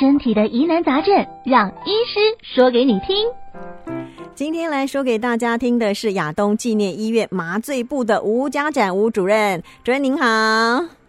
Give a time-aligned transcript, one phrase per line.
[0.00, 3.16] 身体的疑难杂症，让医师说给你听。
[4.34, 11.03] 今天来说给大家听的是亚东纪念医院麻醉部的吴家展吴主任，主任您好。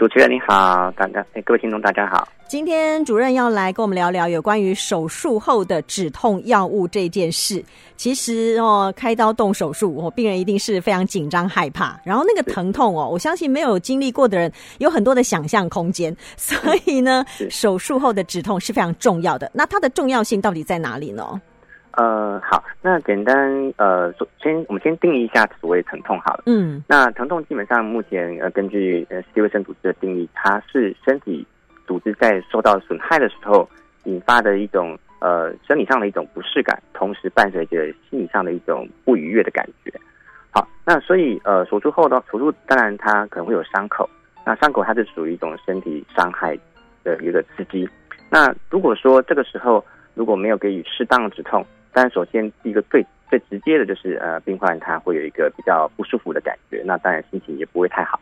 [0.00, 2.26] 哎，主持人你好，大家哎，各位听众大家好。
[2.48, 7.62] 今天主任要来跟我们聊聊有关于手术后的止痛药物这件事。
[7.96, 16.16] 其实哦，开刀动手术，哦，病人一定是非常紧张害怕，然后那个疼痛哦，我相信没有经历过的人有很多的想象空间。
[16.38, 16.56] 所
[16.86, 19.50] 以呢，手术后的止痛是非常重要的。
[19.52, 21.40] 那它的重要性到底在哪里呢？
[21.92, 26.44] 呃，好，那简单呃，首先我们先定义一下所谓疼痛好了。
[26.46, 31.46] 嗯，那疼痛基本上目前呃，根据呃世界卫生组织的定义，它是身体。
[31.86, 33.68] 组织在受到损害的时候，
[34.04, 39.92] 引发的一种呃生理上的一种不适感，同时伴随着心理上的一种不愉悦的感觉。
[40.52, 44.08] 好，那所以呃手术后的手术，当然它可能会有伤口，
[44.46, 46.56] 那伤口它是属于一种身体伤害
[47.02, 47.88] 的一个刺激。
[48.30, 58.20] 那如果说这个时候如果没有给予适当的止痛，但首先第一个最最直接的就是呃病患他会有一个比较不舒服的感觉，那当然心情也不会太好，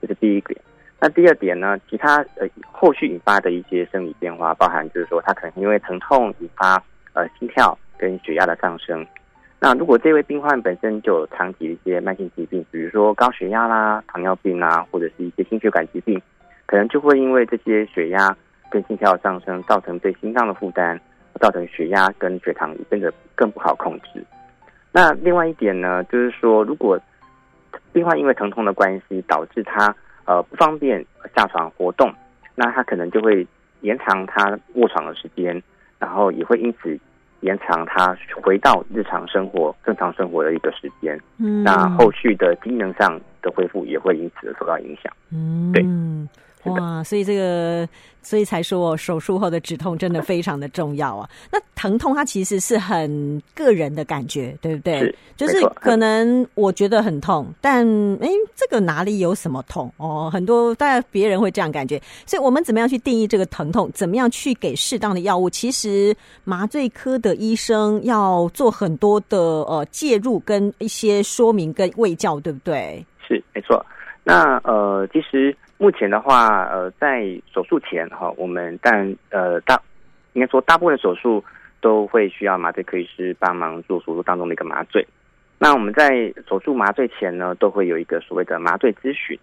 [0.00, 0.60] 这是第一点。
[0.98, 9.06] 那第二点呢，其他呃后续引发的一些生理变化，包含就是说他可能因为疼痛引发呃心跳跟血压的上升。
[9.58, 16.20] 那如果这位病患本身就有长期一些慢性疾病，比如说高血压啦、糖尿病啦，或者是一些心血管疾病，
[16.66, 18.36] 可能就会因为这些血压
[18.70, 21.00] 跟心跳上升，造成对心脏的负担，
[21.38, 24.24] 造成血压跟血糖也变得更不好控制。
[24.92, 26.98] 那另外一点呢，就是说如果
[27.92, 32.12] 病患因为疼痛的关系导致他呃，不方便下床活动，
[32.54, 33.46] 那他可能就会
[33.82, 35.62] 延长他卧床的时间，
[35.98, 36.98] 然后也会因此
[37.40, 41.16] 延长他回到日常生活、正常生活的一个时间。
[41.38, 45.12] 嗯，那后续的机能上的恢复也会因此受到影响。
[45.30, 45.84] 嗯，对。
[46.74, 47.88] 哇，所以这个，
[48.22, 51.28] 所以才说手术后的止痛真的非常的重要啊。
[51.50, 54.98] 那疼痛它其实是很个人的感觉，对不对？
[54.98, 57.86] 是，就是可能我觉得很痛，但
[58.20, 60.30] 哎，这个哪里有什么痛哦？
[60.32, 63.90] 很多大家别人会这样感觉，所以我们怎么样去定义这个疼痛？
[63.92, 65.48] 怎么样去给适当的药物？
[65.48, 73.04] 其实麻醉科的医生要做很多的呃介入跟一些说明跟卫教，对不对？
[73.28, 73.84] 是，没错。
[74.24, 75.56] 那呃，其实。
[75.78, 79.80] 目前的话，呃，在手术前哈，我们但呃大
[80.32, 81.44] 应该说大部分手术
[81.80, 85.06] 都会需要麻醉科医师帮忙做手术当中的一个麻醉。
[85.58, 89.38] 那我们在手术麻醉前呢，都会有一个所谓的麻醉咨询。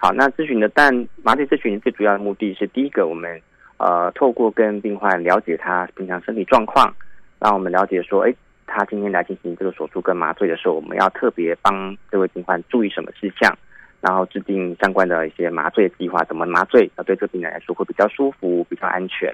[0.00, 0.92] 好，那咨询的，但
[1.22, 3.40] 麻醉咨询最主要的目的是第一个，我们
[3.76, 6.92] 呃透过跟病患了解他平常身体状况，
[7.38, 8.34] 让我们了解说，哎，
[8.66, 13.56] 他今天来进行这个手术跟麻醉的时候，我们要特别帮这位病患注意什么事项。
[14.02, 19.32] 然后制定相关的一些麻醉计划，怎么麻醉，那对这个病人来说会比较舒服、比较安全。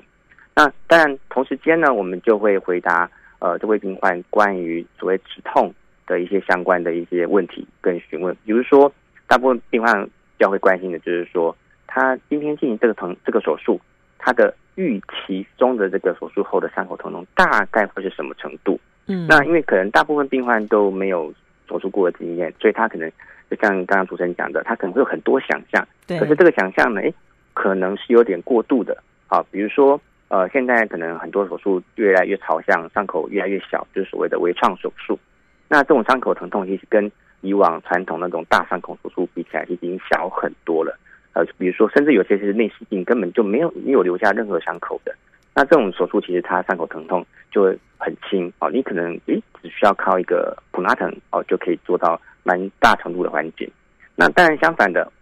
[0.54, 5.72] 那当然，同时间呢，我们就会回答呃这位病患关于所谓止痛
[6.06, 8.36] 的一些相关的一些问题跟询问。
[8.44, 8.92] 比如说，
[9.26, 10.10] 大部分病患比
[10.44, 13.80] 较会关心的就是说，他今天进行这个疼这个手术，
[14.18, 18.78] 他的预期中的这个手术后的伤口疼痛大概会是什么程度？
[19.06, 21.32] 嗯，那因为可能大部分病患都没有
[21.68, 23.10] 手术过的经验，所以他可能。
[23.50, 27.14] 就像刚刚主持人讲的，他可能会有很多想象，对，可是这个想象呢，诶，
[27.54, 28.94] 可能是有点过度的。
[29.26, 35.18] 好，比如说，呃，现在可能很多手术越来越朝向伤口越来越小，就是所谓的微创手术。
[35.66, 40.94] 那这种伤口疼痛其实跟以往传统那种大伤口手术比起来，已经小很多了。
[41.32, 45.14] 呃，比如说，甚至有些是内视镜根本就没有没有留下任何伤口的。
[45.58, 52.20] 那这种手术其实它伤口疼痛就会很轻哦，你可能诶只需要靠一个普拉疼哦就可以做到。
[52.44, 53.68] 蛮大程度的缓解，
[54.16, 55.12] 那当然相反的，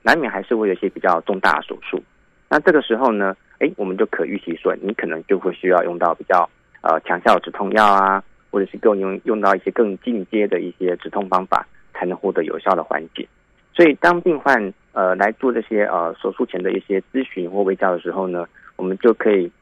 [0.00, 2.02] 难免还是会有一些比较重大的手术。
[2.48, 6.48] 那这个时候呢，诶，我们就可预期说，你可能就会需要用到比较
[6.80, 13.28] 呃强效止痛药啊，或者是更用用到一些更进阶的一些止痛方法，才能获得有效的缓解。
[13.74, 18.46] 所以，当病患呃来做这些呃手术前的一些咨询或微教的时候呢，
[18.76, 19.52] 我们就可以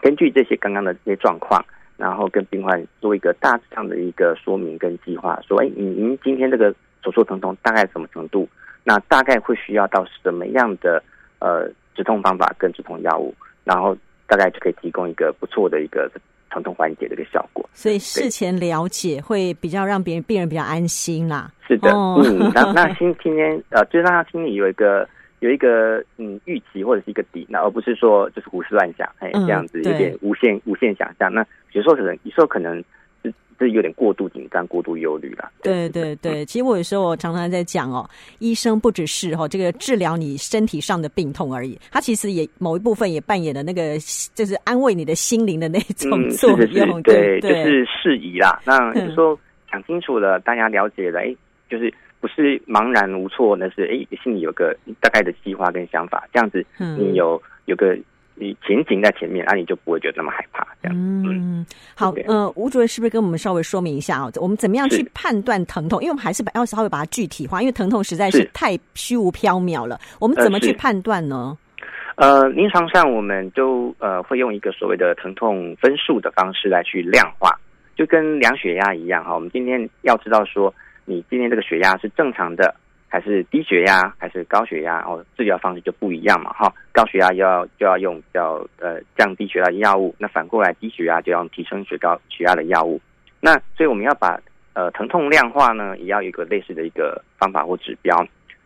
[0.00, 1.64] 根据这些刚刚的这些状况。
[1.98, 6.72] 然后跟病患做一个大致上的一个说明跟计划，说，哎，您您今天这个
[7.02, 8.48] 手术疼痛大概什么程度？
[8.84, 11.02] 那大概会需要到什么样的
[11.40, 13.34] 呃止痛方法跟止痛药物？
[13.64, 13.96] 然后
[14.28, 16.08] 大概就可以提供一个不错的一个
[16.50, 17.68] 疼痛缓解的一个效果。
[17.72, 21.50] 所以事前了解会比较让别人病人比较安心啦。
[21.66, 25.04] 是的，哦、嗯，那那今今天呃，就让他心里有一个。
[25.40, 31.32] 有一个嗯预期或者是一个底，那而不是说就是胡思乱想，哎，这样子有点无限无限想象。
[31.32, 32.82] 那有时候可能有时候可能
[33.22, 35.50] 是这有点过度紧张、过度忧虑了。
[35.62, 38.08] 对对对，其实我有时候我常常在讲哦，
[38.38, 43.98] 医生不只是哈这个治疗你身体上的病痛而已，他其实也某一部分也扮演了那个
[44.34, 47.00] 就是安慰你的心灵的那种 作用。
[47.00, 48.60] 嗯、对，对，对，就是事宜啦。
[48.64, 49.38] 那就是说
[49.70, 51.34] 讲清楚了，大家了解了，哎，
[51.68, 56.64] 就是不是茫然无措，那是哎心里有个大概的计划跟想法，这样子
[56.98, 57.96] 你有有个。
[58.40, 60.64] 你前景在前面，那、啊、你就不会觉得那么害怕。
[60.80, 61.66] 这样，嗯，
[61.96, 64.30] 好，呃，吴主任是不是跟我们稍微说明一下啊？
[64.36, 66.00] 我们怎么样去判断疼痛？
[66.00, 69.98] 因为我们还是把要稍微把它具体化，因为疼痛实在是太虚无缥缈了。
[70.20, 71.58] 我们怎么去判断呢？
[72.14, 77.50] 呃，临床上我们就呃会用一个所谓的疼痛分数的方式来去量化，
[77.96, 79.34] 就跟量血压一样哈。
[79.34, 80.72] 我们今天要知道说，
[81.08, 82.74] 你今天这个血压是正常的。
[83.10, 86.70] 还是低血压还是高血压哦，治疗方式就不一样嘛哈。
[86.92, 93.00] 高血压要就要用比较呃降低血压的药物，那反过来低血压就要提升血高血压的药物。
[93.40, 94.38] 那所以我们要把
[94.74, 98.14] 呃疼痛量化呢，也要有一个类似的一个方法或指标。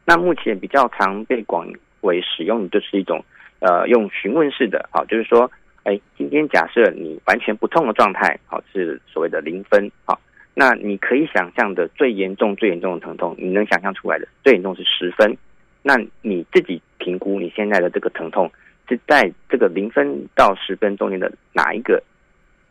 [0.05, 1.69] 那目前比较常被广
[2.01, 3.25] 为使用的就是一种
[3.61, 5.49] 呃用询问式的，好，就是说，
[5.85, 10.19] 哎，今天假设你完全不痛的状态，好，是所谓的零分，好。
[10.55, 15.35] 那你可以想象的最严重、最严重的疼痛，你能想象出来的最严重是十分。
[15.83, 18.53] 那你自己评估你现在的这个疼痛
[18.87, 22.03] 是在这个零分到十分中间的哪一个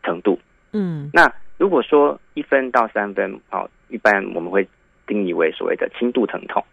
[0.04, 0.38] 程度？
[0.72, 4.66] 嗯，那如果说一分到三分，好，一般我们会
[5.06, 6.64] 定义为所谓的轻度疼痛。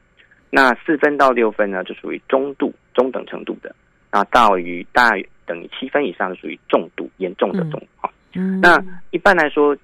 [0.52, 3.76] 那四分到六分呢，就属于中度、中等程度的。
[4.12, 8.14] 那到于大于等于七分以上，就属于重度、严重的状况。
[8.36, 8.80] 嗯，那
[9.10, 9.76] 一般来说。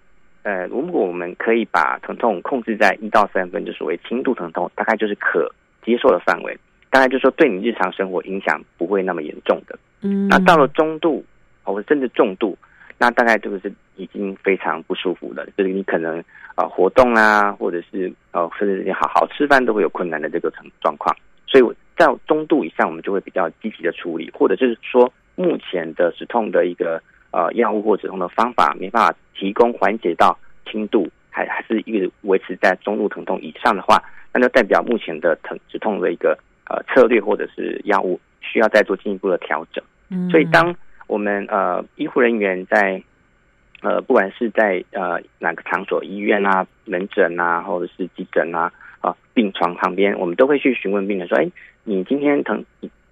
[0.46, 5.52] 呃，如果我们可以把疼痛控制在一到三分，就所谓轻度疼痛，大概就是可
[5.84, 6.56] 接受的范围。
[6.92, 9.76] 大概就是说，对你日常生活影响不会那么严重的。
[10.02, 11.26] 嗯，那到了中度，
[11.64, 12.56] 或者甚至重度，
[13.00, 15.44] 那大概这个是已经非常不舒服了。
[15.58, 16.20] 就是你可能
[16.54, 21.16] 啊、呃、活动啊，或者是呃甚至你好好吃饭都会有困难的这个状状况。
[21.48, 27.02] 所以在中度以上，我们就会比较积极的处理，或者就是说目前的止痛的一个。
[27.36, 30.40] 呃，药物或止痛的方法没办法提供缓解到
[30.72, 34.02] 轻度，还还是一直维持在中度疼痛以上的话，
[34.34, 36.38] 那就代表目前的疼止痛的一个
[36.70, 39.84] 呃策略或者是药物需要再做进一步的调整。
[40.10, 40.74] 嗯，所以当
[41.08, 43.04] 我们呃医护人员在
[43.82, 48.72] 呃不管是在呃哪个场所，医院啊、门诊啊，或者是急诊啊
[49.02, 51.52] 啊病床旁边，我们都会去询问病人说：“哎，
[51.84, 52.64] 你今天疼？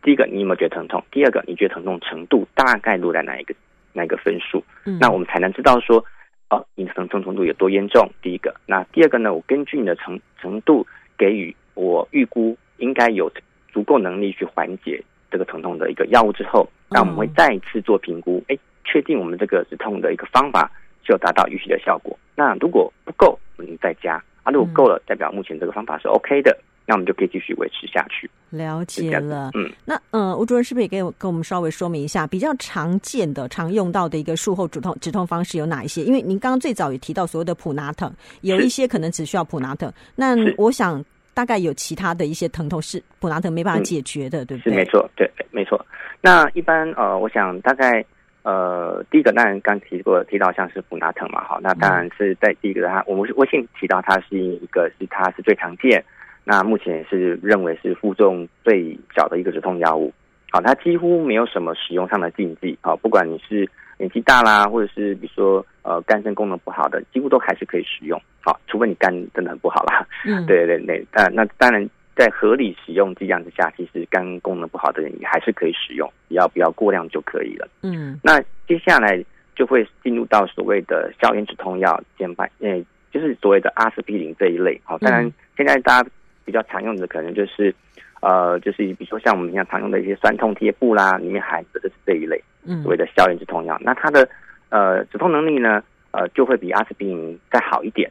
[0.01, 1.03] 第一个，你有没有觉得疼痛？
[1.11, 3.53] 第二个，你觉得疼痛程度大概落在哪一个？”
[3.93, 6.03] 那个分数，嗯那我们才能知道说，
[6.49, 8.09] 哦，你的疼痛程度有多严重。
[8.21, 9.33] 第一个，那第二个呢？
[9.33, 10.85] 我根据你的程程度
[11.17, 13.31] 给予我预估应该有
[13.71, 15.01] 足够能力去缓解
[15.31, 20.69] 这个疼痛的一个药物之后，那我们会再一次做评估，哎，确定我们这个止痛的一个方法
[21.03, 22.17] 就达到预期的效果。
[22.35, 26.57] 那如果不够，我们再加啊；如果够了，代表目前这个方法是 OK 的。
[26.85, 28.29] 那我们就可以继续维持下去。
[28.49, 36.03] 了解了，嗯，那呃，吴主任是不是也给我跟我们稍微说明一下比较常见的、常用到的一个术后止痛止痛方式有哪一些？
[36.03, 39.91] 因为您刚刚最早也提到所谓的普拿疼，有一些可能只需要普拿疼。
[40.15, 41.03] 那我想
[41.33, 44.71] 大概有其他的一些疼痛是普拿疼没办法解决的，嗯、对不对？
[44.71, 45.83] 是没错，对，没错。
[46.21, 48.05] 那一般呃，我想大概
[48.43, 56.03] 呃，第一个当然刚提过提到像是普拿疼嘛，好，那当然是在第一个它，我们我先提到它是一个是它是最常见。
[56.45, 60.13] 那目前是认为是负重最小的一个止痛药物，
[60.51, 79.23] 好，它几乎没有什么使用上的禁忌，好，不管你是年纪大啦，或者是比如说呃肝肾功能不好的，几乎都还是可以使用，好，除非你肝真的很不好啦，嗯，对对对，那那当然在合理使用剂量之下，其实肝功能不好的人也还是可以使用，只要不要过量就可以了，嗯，那接下来
[79.55, 86.09] 就会进入到所谓的消炎止痛药，减半，诶，就是所谓的阿司匹林这一类，好，当然现在大家。
[86.45, 87.73] 比较常用的可能就是，
[88.21, 93.77] 呃，就是比如说像我们平常常用的一些酸痛贴布啦，里面含的就是这一类，嗯，所谓的消炎止痛药。
[93.81, 94.27] 那它的
[94.69, 98.09] 呃止痛能力呢，呃，就会比阿司匹林再好一点。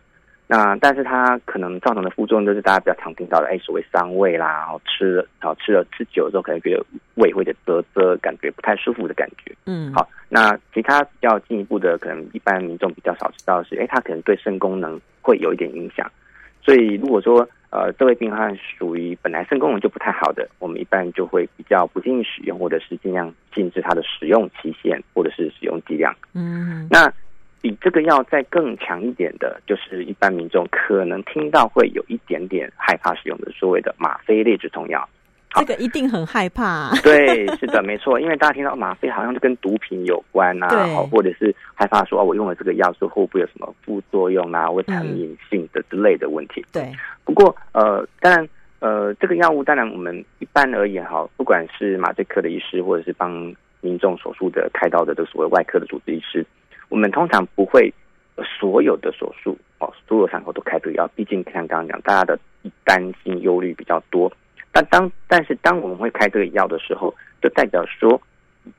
[0.49, 6.85] 那但是它可能造成的副作用就是大家比较常听到的，哎，所谓伤胃啦，然后吃了，然后吃了吃久了之后，可能觉得
[7.15, 9.55] 胃会有点啧啧，感觉不太舒服的感觉。
[9.65, 16.11] 嗯，好，那其他比较进一步的，可能一般民众比较少知道的是，哎，它可能对肾功能会有一点影响。
[16.61, 26.15] 所以如果说呃，这位病患属于本来肾功能就不太好的，我们一般就会比较不建议使用，或者是尽量限制它的使用期限，或者是使用剂量。
[26.35, 27.11] 嗯，那
[27.63, 35.09] 比这个药再更强一点的，就是一般民众可能听到会有一点点害怕使用的所谓的吗啡类止痛药。
[35.55, 36.93] 这个一定很害怕、啊。
[37.03, 46.65] 对，是的，没错，因为大家听到吗啡好像就跟毒品有关啊，对或者是害怕说，我用了这个药之后会不会有什么副作用啊，会成瘾性的之类的问题。
[46.73, 46.91] 对，
[47.25, 48.49] 不过呃，当然
[48.81, 56.45] 呃，这个药物当然我们一般而言哈，不管是麻醉科的医师，或者是帮民众手术的开刀的这个所谓外科的主治医师，
[56.89, 57.93] 我们通常不会
[58.59, 62.39] 所有的手术哦，所有伤口都开这个药，毕竟像刚刚讲，大家的
[62.85, 64.33] 担心忧虑比较多。
[64.73, 68.19] 但当但是当我们会开这个药的时候，就代表说，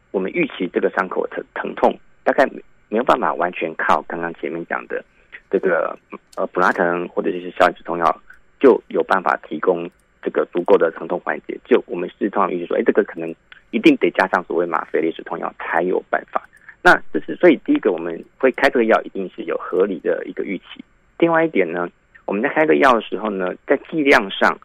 [0.09, 2.45] 我们预期这个伤口疼疼痛大概
[2.89, 5.05] 没有办法完全靠刚刚前面讲的
[5.51, 5.95] 这个
[6.35, 8.21] 呃普拉腾或者就是消炎止痛药
[8.59, 9.87] 就有办法提供
[10.23, 11.55] 这个足够的疼痛缓解。
[11.63, 13.29] 就我们是通常预期说，哎，这个可能
[13.69, 16.41] 一定得加上所谓吗啡类止痛药才有办法。
[16.81, 20.83] 那这是所以第一个我们会开这个药，一定是有合理的一个预期。
[21.19, 21.87] 另外一点呢，
[22.25, 24.57] 我们在开这个药的时候呢，在剂量上。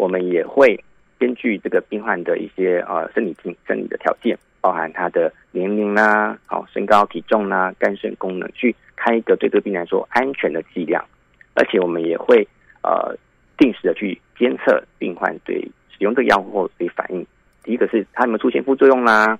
[0.00, 0.82] 我们也会
[1.18, 11.04] 根据这个病患的一些呃生理性生理的条件，包含他的年龄啦、好身高体重啦、肝肾功能，去开一个对这个病来说安全的剂量。
[11.52, 12.48] 而且我们也会
[12.82, 13.14] 呃
[13.58, 17.26] 定时的去监测病患对使用这个药物后的反应。
[17.62, 19.38] 第一个是他有没有出现副作用啦，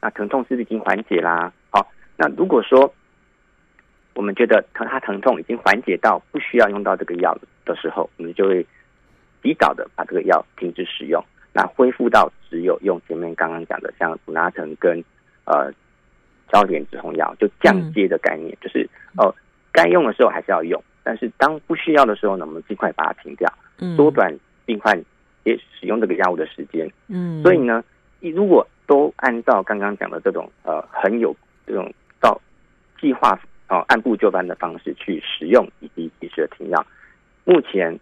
[0.00, 1.52] 那疼痛是不是已经缓解啦？
[1.70, 1.86] 好，
[2.16, 2.92] 那如果说
[4.14, 7.32] 我们觉得疼他疼痛已经缓解到不需要用到这个药
[7.64, 8.66] 的时候，我们就会。
[9.42, 15.02] 及早的把这个药停止使用，那恢复到只有用前面刚刚讲的像普拉腾跟
[15.44, 15.72] 呃
[16.52, 19.34] 消炎止痛药，就降阶的概念，嗯、就是哦、呃、
[19.72, 23.48] 该用的时候还是要用，但是当不需要的时候呢，我们尽快把它停掉，
[23.96, 25.00] 缩短病患
[25.44, 26.90] 也使用这个药物的时间。
[27.08, 27.82] 嗯，所以呢，
[28.20, 31.34] 你如果都按照刚刚讲的这种呃很有
[31.66, 32.40] 这种到
[33.00, 33.32] 计划
[33.68, 36.86] 哦、呃、按部就班的方式去使用以及及时的停药，
[37.44, 37.98] 目前。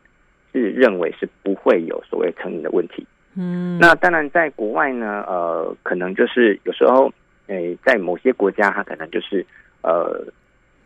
[0.53, 3.07] 是认为是不会有所谓成瘾的问题。
[3.37, 7.13] 嗯，那当然，在国外呢，呃，可能就是有时候，
[7.47, 9.47] 诶，在某些国家，它可能就是
[9.83, 10.25] 呃，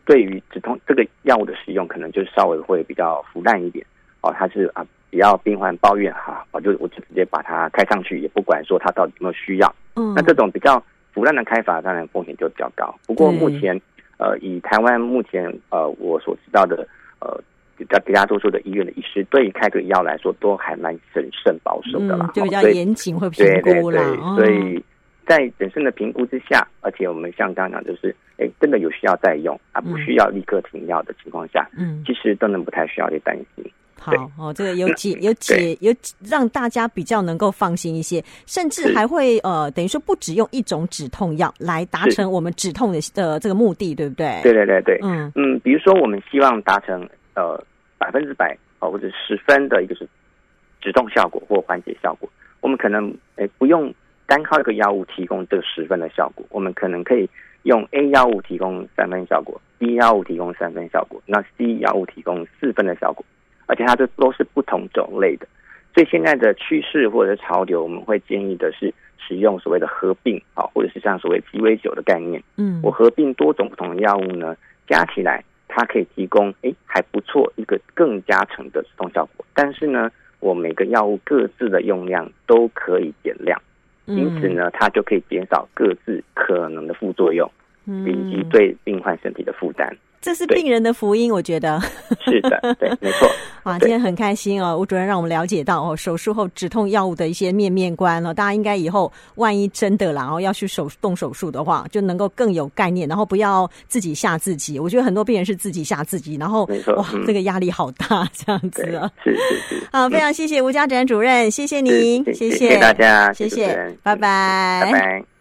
[0.04, 3.86] 对于止痛这个药物的使用，可能就稍微会比较腐烂一点。
[4.20, 9.74] 哦，他是啊，只要病患抱怨哈，我就我就直接把它开上去，也不管说他到底有没有需要。
[9.96, 12.94] 嗯，那这种比较腐烂的开法，当然风险就比较高。
[13.06, 13.80] 不过目前，
[14.18, 16.86] 呃，以台湾目前呃我所知道的
[17.20, 17.40] 呃。
[17.88, 24.02] 在绝大多数的医院的医师，对于开这个药来说，都还蛮审慎保守的啦，嗯、就比较严谨，会评估啦。
[24.36, 24.82] 所以
[25.26, 33.64] 在审慎的评估之下，而且我们像刚刚讲，就是哎，真的有需要再用，啊不需要立刻停药的情况下，嗯，其实都能不太需要去担心。
[34.04, 44.40] 好哦，这个有解有解有让大家比较能够放心一些，甚至还会呃，等于说不只用一种止痛药来达成我们止痛的的这个目的，对不对？
[44.42, 47.64] 对对对对，嗯嗯，比如说我们希望达成呃。
[48.02, 50.04] 百分之百啊，或者十分的一个是
[50.80, 52.28] 止痛效果或缓解效果，
[52.60, 53.94] 我们可能诶不用
[54.26, 57.30] 单靠一个药物提供这个十分的效果，我们可能可以
[57.62, 63.24] 用 A 药物提供三分效果，B 药物提供三分效果，那 C 药物提供四分的效果，
[63.66, 65.46] 而且它这都是不同种类的。
[65.94, 74.56] 所以现在的趋势或者是潮流，我们会建议的是使用所谓的合并啊，或者是像所谓鸡尾酒的概念，嗯，我合并多种不同的药物呢，
[74.88, 75.44] 加起来。
[75.74, 80.10] 它可以提供诶还不错一个更加成的止痛效果，但是呢，
[80.40, 83.58] 我每个药物各自的用量都可以减量，
[84.04, 87.50] 因此呢，它就可以减少各自可能的副作用，
[87.86, 89.96] 以及对病患身体的负担。
[90.20, 91.80] 这是病人的福音，我觉得
[92.24, 93.28] 是的，对，没错。
[93.64, 104.78] 哇，今天很开心哦，吴主任让我们了解到哦，手术后止痛药物的一些面面观哦，大家应该以后万一真的然后要去手动手术的话，就能够更有概念，然后不要自己吓自己。
[104.78, 109.86] 我觉得很多病人是自己吓自己，然后哇，这个压力好大，这样子啊，是是是。
[109.90, 113.74] 好，非常谢谢吴家展主任，谢谢您，谢谢大家，谢谢，
[114.04, 115.31] 拜拜，拜拜。